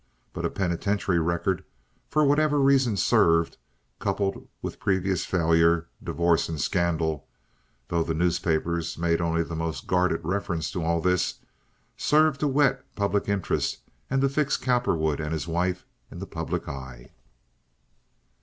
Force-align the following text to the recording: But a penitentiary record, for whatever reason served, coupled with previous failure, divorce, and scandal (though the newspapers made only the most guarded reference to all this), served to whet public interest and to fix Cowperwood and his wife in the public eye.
But 0.33 0.45
a 0.45 0.49
penitentiary 0.49 1.19
record, 1.19 1.63
for 2.09 2.25
whatever 2.25 2.59
reason 2.59 2.97
served, 2.97 3.57
coupled 3.99 4.47
with 4.59 4.79
previous 4.79 5.25
failure, 5.25 5.89
divorce, 6.03 6.49
and 6.49 6.59
scandal 6.59 7.27
(though 7.89 8.01
the 8.01 8.15
newspapers 8.15 8.97
made 8.97 9.21
only 9.21 9.43
the 9.43 9.55
most 9.55 9.85
guarded 9.85 10.21
reference 10.23 10.71
to 10.71 10.81
all 10.83 11.01
this), 11.01 11.35
served 11.97 12.39
to 12.39 12.47
whet 12.47 12.83
public 12.95 13.29
interest 13.29 13.81
and 14.09 14.23
to 14.23 14.29
fix 14.29 14.57
Cowperwood 14.57 15.19
and 15.19 15.33
his 15.33 15.47
wife 15.47 15.85
in 16.09 16.17
the 16.17 16.25
public 16.25 16.67
eye. 16.67 17.11